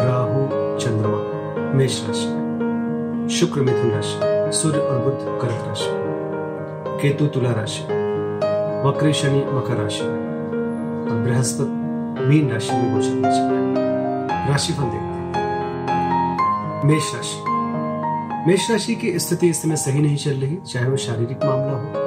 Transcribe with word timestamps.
राहु, 0.00 0.48
चंद्रमा, 0.80 1.34
मेष 1.74 2.06
राशि। 2.06 2.44
शुक्र, 3.34 3.60
मिथुन 3.60 3.90
राशि। 3.90 4.20
सूर्य 4.58 4.78
और 4.78 4.98
बुद्ध 4.98 5.18
कर्क 5.42 5.64
राशि। 5.68 5.90
केतु, 7.02 7.26
तुला 7.26 7.52
राशि। 7.52 7.82
वक्री, 8.88 9.12
शनि, 9.12 9.38
मकर 9.38 9.76
राशि। 9.76 10.00
और 10.00 11.22
बृहस्पति, 11.24 11.70
मीन 12.24 12.50
राशि 12.52 12.72
में 12.72 12.94
गोचर 12.94 13.08
हैं। 13.08 14.50
राशिफल 14.50 14.82
देखते 14.82 14.96
हैं। 14.96 15.34
मेष 16.84 17.14
राशि। 17.14 17.42
मेष 18.48 18.70
राशि 18.70 18.94
की 18.94 19.18
स्थिति 19.18 19.48
इस 19.48 19.62
समय 19.62 19.76
सही 19.76 20.02
नहीं 20.02 20.16
चल 20.16 20.30
रही, 20.30 20.56
चाहे 20.56 20.90
वो 20.90 20.96
शारीरिक 20.96 21.44
मामला 21.44 21.72
हो 21.72 22.04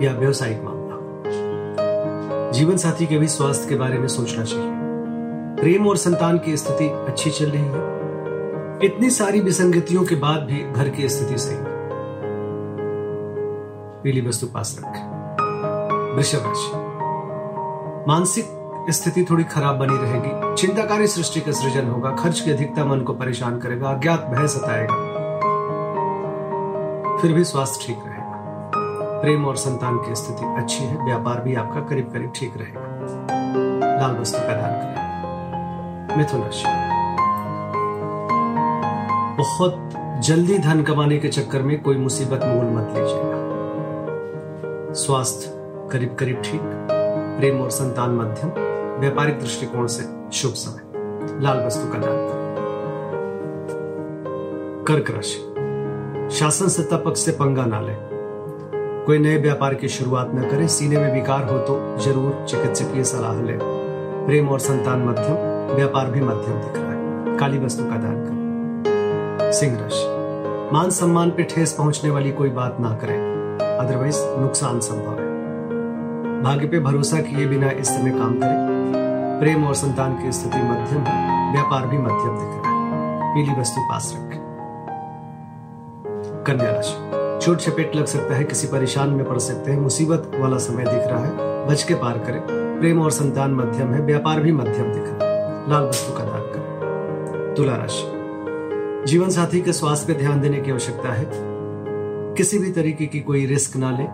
या 0.00 0.12
व्यवसायिक 0.12 0.62
मामला 0.62 0.84
जीवन 2.50 2.76
साथी 2.76 3.06
के 3.06 3.18
भी 3.18 3.28
स्वास्थ्य 3.28 3.68
के 3.68 3.74
बारे 3.74 3.98
में 3.98 4.08
सोचना 4.08 4.44
चाहिए। 4.44 4.83
प्रेम 5.64 5.88
और 5.88 5.96
संतान 5.96 6.38
की 6.38 6.56
स्थिति 6.56 6.88
अच्छी 6.88 7.30
चल 7.30 7.44
रही 7.44 7.62
है। 7.62 7.76
इतनी 8.84 9.10
सारी 9.10 9.40
विसंगतियों 9.40 10.04
के 10.04 10.14
बाद 10.14 10.40
भी 10.40 10.72
घर 10.72 10.88
की 10.88 11.08
स्थिति 11.08 11.38
सही। 11.38 11.56
पीली 14.02 14.28
वस्तु 14.28 14.46
पास 14.46 14.76
रखें। 14.78 16.16
वृषभ 16.16 16.42
राशि 16.46 16.70
मानसिक 18.08 18.44
स्थिति 18.90 19.26
थोड़ी 19.30 19.44
खराब 19.44 19.76
बनी 19.76 19.96
रहेगी। 19.96 20.54
चिंताकारी 20.54 21.06
सृष्टि 21.06 21.40
का 21.40 21.52
सृजन 21.52 21.88
होगा। 21.88 22.10
खर्च 22.10 22.40
की 22.40 22.50
अधिकता 22.50 22.84
मन 22.84 23.00
को 23.00 23.12
परेशान 23.12 23.58
करेगा। 23.58 23.88
अज्ञात 23.88 24.24
भय 24.24 24.48
सताएगा। 24.48 24.94
फिर 27.16 27.32
भी 27.32 27.44
स्वास्थ्य 27.44 27.86
ठीक 27.86 27.98
रहेगा। 28.06 28.70
प्रेम 29.22 29.46
और 29.46 29.56
संतान 29.56 29.98
की 29.98 30.14
स्थिति 30.14 30.44
अच्छी 30.46 30.84
है। 30.84 31.04
व्यापार 31.04 31.40
भी 31.40 31.54
आपका 31.54 31.80
करीब 31.80 32.12
करीब 32.12 32.32
ठीक 32.36 32.52
रहेगा। 32.56 32.80
लाल 34.00 34.16
वस्तु 34.16 34.38
का 34.38 34.54
दान 34.56 34.72
करें। 34.72 34.93
मिथुन 36.16 36.42
राशि 36.42 36.64
बहुत 39.38 39.74
जल्दी 40.24 40.58
धन 40.58 40.82
कमाने 40.82 41.16
के 41.18 41.28
चक्कर 41.28 41.62
में 41.62 41.80
कोई 41.82 41.96
मुसीबत 41.96 42.44
मोल 42.44 42.66
मत 42.66 42.92
लीजिएगा। 42.96 44.92
स्वास्थ्य 44.94 45.50
करीब 45.92 46.14
करीब 46.14 46.42
ठीक, 46.44 46.60
प्रेम 47.38 47.60
और 47.60 47.70
संतान 47.70 48.10
मध्यम, 48.10 48.50
व्यापारिक 49.00 49.38
दृष्टिकोण 49.40 49.86
से 49.86 50.04
शुभ 50.32 50.52
समय। 50.52 51.42
लाल 51.42 51.64
वस्तु 51.66 51.92
का 51.92 51.98
दान। 51.98 52.32
कर्क 54.88 55.10
राशि। 55.10 55.40
शासन 56.36 56.68
सत्ता 56.68 56.96
पक्ष 56.96 57.20
से 57.20 57.32
पंगा 57.32 57.64
ना 57.66 57.80
ले। 57.80 57.94
कोई 59.06 59.18
नए 59.18 59.36
व्यापार 59.38 59.74
की 59.74 59.88
शुरुआत 59.88 60.30
न 60.34 60.48
करें। 60.50 60.66
सीने 60.68 60.98
में 60.98 61.12
विकार 61.12 61.42
हो 61.44 61.58
तो 61.58 61.96
ज़रूर 61.98 62.44
चिकित्सकीय 62.48 63.04
सलाह 63.04 63.42
ले। 63.42 63.58
प्रेम 64.26 64.48
और 64.48 64.58
संतान 64.58 65.04
मध्यम 65.04 65.53
व्यापार 65.72 66.10
भी 66.10 66.20
मध्यम 66.20 66.54
दिख 66.54 66.72
रहा 66.76 66.92
है। 66.92 67.38
काली 67.38 67.58
वस्तु 67.58 67.84
का 67.84 67.90
दान 67.90 68.14
करें। 68.14 69.52
सिंह 69.52 69.78
राशि 69.80 70.14
मान 70.74 70.90
सम्मान 70.90 71.30
पे 71.30 71.42
ठेस 71.42 71.72
पहुँचने 71.72 72.10
वाली 72.10 72.32
कोई 72.32 72.50
बात 72.50 72.76
ना 72.80 72.90
करें। 72.90 73.34
अदरवाइज़ 73.78 74.16
नुकसान 74.20 74.80
संभव 74.80 75.10
है। 75.10 75.34
भाग्य 76.42 76.66
पे 76.66 76.80
भरोसा 76.80 77.20
किए 77.20 77.46
बिना 77.46 77.70
इस 77.70 77.88
समय 77.88 78.10
काम 78.10 78.34
करें। 78.34 78.74
प्रेम 79.40 79.66
और 79.66 79.74
संतान 79.74 80.22
की 80.22 80.32
स्थिति 80.32 80.58
मध्यम 80.58 81.00
है। 81.00 81.52
व्यापार 81.52 81.86
भी 81.86 81.98
मध्यम 81.98 82.34
दिख 82.34 82.64
रहा 82.64 82.70
है। 82.70 83.34
पीली 83.34 83.60
वस्तु 83.60 83.80
पास 83.80 84.16
रखें। 84.16 84.40
कन्या 86.46 86.70
राशि 86.70 87.14
चोट 87.46 87.58
चपेट 87.58 87.96
लग 87.96 88.04
सकता 88.04 88.34
है, 88.34 88.44
किसी 88.44 88.66
परेशान 88.66 89.10
में 89.10 89.28
पड़ 89.28 89.38
सकते 89.38 89.72
हैं। 89.72 89.80
मुसीबत 89.80 90.30
वाला 90.34 90.56
समय 90.56 90.84
दिख 90.84 91.06
रहा 91.06 91.24
है। 91.24 91.66
बच 91.66 91.82
के 91.82 91.94
पार 91.94 92.18
करें। 92.18 92.42
प्रेम 92.80 93.02
और 93.02 93.10
संतान 93.10 93.54
मध्यम 93.54 93.94
है। 93.94 94.00
व्यापार 94.00 94.40
भी 94.40 94.52
मध्यम 94.52 94.92
दिख 94.92 95.02
रहा 95.02 95.28
है। 95.28 95.33
लाल 95.68 95.84
वस्तु 95.84 96.18
का 96.18 96.24
दान 96.24 96.40
करें। 96.40 97.54
तुला 97.56 97.76
राशि। 97.76 98.10
जीवन 99.06 99.28
साथी 99.28 99.60
के 99.60 99.72
स्वास्थ्य 99.72 100.12
पर 100.12 100.18
ध्यान 100.18 100.40
देने 100.40 100.60
की 100.60 100.70
आवश्यकता 100.70 101.12
है। 101.12 101.30
किसी 102.34 102.58
भी 102.58 102.72
तरीके 102.72 103.06
की 103.06 103.20
कोई 103.20 103.46
रिस्क 103.46 103.76
ना 103.76 103.90
ले। 103.90 104.04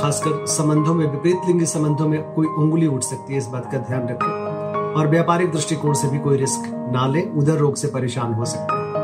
खासकर 0.00 0.46
संबंधों 0.46 0.94
में, 0.94 1.10
विपरीत 1.10 1.36
लिंगी 1.46 1.66
संबंधों 1.66 2.08
में 2.08 2.22
कोई 2.32 2.46
उंगली 2.46 2.86
उठ 2.86 3.02
सकती 3.02 3.32
है, 3.32 3.38
इस 3.38 3.46
बात 3.46 3.72
का 3.72 3.78
ध्यान 3.78 4.08
रखें। 4.08 4.48
और 4.94 5.08
व्यापारिक 5.08 5.52
दृष्टिकोण 5.52 5.92
से 5.92 6.08
भी 6.08 6.18
कोई 6.18 6.36
रिस्क 6.36 6.90
ना 6.92 7.06
ले, 7.06 7.22
उधर 7.36 7.52
रोग 7.52 7.74
से 7.74 7.88
परेशान 7.88 8.34
हो 8.34 8.44
सकते 8.44 8.74
हैं। 8.74 8.98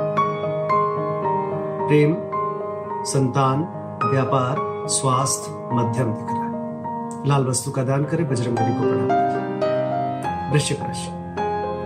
प्रेम, 1.89 2.17
संतान, 3.05 3.61
व्यापार, 4.11 4.89
स्वास्थ्य, 4.89 5.69
मध्यम 5.73 6.07
दिख 6.07 6.27
रहा 6.31 6.45
है 6.45 6.55
लाल 7.29 7.47
वस्तु 7.47 7.71
का 7.71 7.85
दान 7.85 8.05
करें, 8.05 8.29
बजरंगबली 8.29 8.75
को 8.75 8.81
प्रणाम 8.81 9.25
वृश्चिक 10.53 10.81
राशि। 10.81 11.14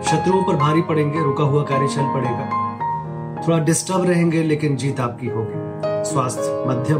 शत्रुओं 0.09 0.43
पर 0.43 0.57
भारी 0.57 0.83
पड़ेंगे, 0.83 1.25
रुका 1.25 1.45
हुआ 1.45 1.63
कार्य 1.63 1.89
चल 1.89 2.03
पड़ेगा। 2.03 2.79
थोड़ा 3.49 3.59
डिस्टर्ब 3.59 4.05
रहेंगे, 4.05 4.43
लेकिन 4.43 4.77
जीत 4.77 5.01
आपकी 5.01 5.27
होगी। 5.27 5.55
स्वास्थ्य, 6.11 6.65
मध्यम, 6.69 6.99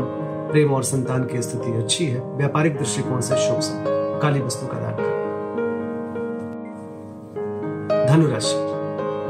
प्रेम 0.51 0.73
और 0.73 0.83
संतान 0.83 1.25
की 1.25 1.43
स्थिति 1.43 1.73
अच्छी 1.73 2.07
है। 2.07 2.21
व्यापारिक 2.21 2.77
दृष्टिकोण 2.77 3.21
से 3.21 3.37
शुभ 3.37 3.61
समय। 3.61 3.85
काली 4.23 4.41
वस्तु 4.41 4.67
का 4.67 4.79
दान 4.79 4.95
धनुराशि। 8.07 8.55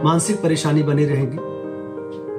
मानसिक 0.04 0.42
परेशानी 0.42 0.82
बनी 0.82 1.04
रहेगी। 1.04 1.38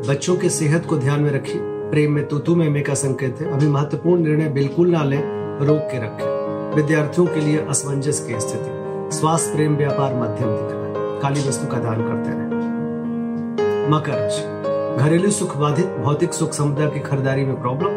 बच्चों 0.09 0.37
के 0.37 0.49
सेहत 0.49 0.85
को 0.85 0.97
ध्यान 0.97 1.19
में 1.19 1.31
रखिए। 1.31 1.61
प्रेम 1.63 2.11
में 2.11 2.27
तुतु 2.27 2.55
में 2.55 2.83
का 2.83 2.93
संकेत 2.93 3.37
है। 3.41 3.51
अभी 3.51 3.67
महत्वपूर्ण 3.67 4.21
निर्णय 4.21 4.49
बिल्कुल 4.49 4.89
ना 4.89 5.03
लें, 5.03 5.21
रोक 5.65 5.79
के 5.79 5.97
रखें। 5.97 6.39
विद्यार्थियों 6.75 7.27
के 7.27 7.39
लिए 7.39 7.65
असमंजस 7.69 8.25
की 8.27 8.39
स्थिति। 8.39 8.79
स्वास्थ्य, 9.17 9.53
प्रेम, 9.55 9.75
व्यापार, 9.75 10.15
मध्यम 10.15 10.47
दिख 10.47 10.71
रहा 10.71 10.83
है 10.83 10.88
काली 11.19 11.47
वस्तु 11.47 11.67
का 11.67 11.77
दान 11.77 11.95
करते 11.95 12.29
रहे। 12.29 12.49
मकर 13.89 14.11
राशि 14.11 14.59
घरेलू 15.03 15.31
सुख 15.31 15.57
बाधित, 15.57 15.85
भौतिक 15.85 16.33
सुख 16.33 16.53
समुदाय 16.53 16.87
की 16.87 16.99
खरीदारी 16.99 17.45
में 17.45 17.61
प्रॉब्लम 17.61 17.89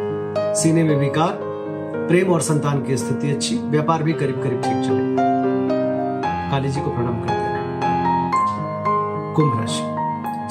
सीने 0.55 0.85
में 0.85 0.97
विकार, 0.97 1.39
प्रेम 2.09 2.33
और 2.33 2.41
संतान 2.41 2.83
की 2.83 2.97
स्थिति 2.97 3.31
अच्छी, 3.31 3.59
व्यापार 3.59 4.03
भी 4.03 4.13
करीब 4.13 4.43
करीब 4.43 4.63
ठीक 4.63 4.85
चले। 4.85 5.17
काली 6.51 6.69
जी 6.69 6.81
को 6.81 6.91
प्रणाम 6.91 7.21
करते 7.21 7.35
रहे। 7.35 7.63
कुंभ 9.35 9.61
राशि। 9.61 9.83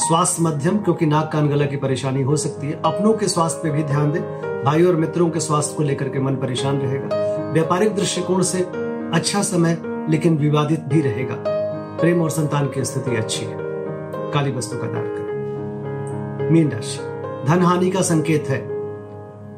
स्वास्थ्य 0.08 0.44
मध्यम, 0.44 0.78
क्योंकि 0.78 1.06
नाक 1.06 1.30
कान 1.34 1.50
गला 1.50 1.66
की 1.66 1.76
परेशानी 1.76 2.22
हो 2.22 2.36
सकती 2.36 2.68
है। 2.68 2.74
अपनों 2.86 3.14
के 3.14 3.28
स्वास्थ्य 3.28 3.60
पे 3.64 3.70
भी 3.70 3.84
ध्यान 3.84 4.12
दें। 4.12 4.22
भाई 4.66 4.84
और 4.84 4.96
मित्रों 4.96 5.30
के 5.30 5.40
स्वास्थ्य 5.40 5.76
को 5.78 5.84
लेकर 5.84 6.10
के 6.10 6.20
मन 6.20 6.36
परेशान 6.36 6.78
रहेगा। 6.78 7.08
व्यापारिक 7.52 7.96
दृष्टिकोण 7.96 8.42
से 8.42 8.58
अच्छा 9.14 9.42
समय, 9.42 9.78
लेकिन 10.10 10.38
विवादित 10.38 10.80
भी 10.80 11.02
रहेगा। 11.02 11.51
प्रेम 12.02 12.22
और 12.22 12.30
संतान 12.30 12.68
की 12.68 12.86
स्थिति 12.86 13.16
अच्छी 13.16 13.46
है। 13.46 13.58
काली 14.32 14.52
वस्तु 14.52 14.78
का 14.78 14.88
दान 14.88 15.04
करें। 15.04 16.52
मीन 16.52 16.72
राशि 16.72 17.00
धन 17.48 17.62
हानि 17.62 17.90
का 17.90 18.02
संकेत 18.02 18.46
है। 18.50 18.68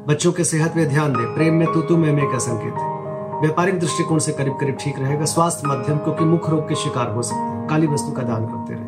बच्चों 0.06 0.32
के 0.32 0.44
सेहत 0.44 0.76
में 0.76 0.88
ध्यान 0.88 1.12
दें। 1.12 1.34
प्रेम 1.34 1.54
में 1.54 1.72
तुतु 1.72 1.96
में 1.96 2.32
का 2.32 2.38
संकेत 2.38 2.74
है। 2.74 2.94
व्यापारिक 3.40 3.80
दृष्टिकोण 3.80 4.18
से 4.18 4.32
करीब 4.32 4.52
करीब 4.52 4.76
ठीक 4.80 4.98
रहेगा। 4.98 5.24
स्वास्थ्य 5.24 5.62
मध्यम, 5.66 5.98
क्योंकि 5.98 6.24
मुख्य 6.24 6.50
रोग 6.50 6.68
के 6.68 6.74
शिकार 6.74 7.10
हो 7.10 7.22
सकते 7.22 7.40
हैं। 7.40 7.68
काली 7.68 7.86
वस्तु 7.86 8.12
का 8.12 8.22
दान 8.22 8.46
करते 8.46 8.74
रहे। 8.74 8.84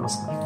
नमस्कार। 0.00 0.45